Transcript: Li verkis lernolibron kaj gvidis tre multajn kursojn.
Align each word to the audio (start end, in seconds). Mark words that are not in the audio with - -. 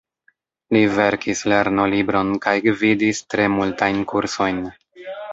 Li 0.75 0.79
verkis 0.99 1.41
lernolibron 1.51 2.31
kaj 2.45 2.53
gvidis 2.67 3.19
tre 3.33 3.45
multajn 3.57 3.99
kursojn. 4.13 4.63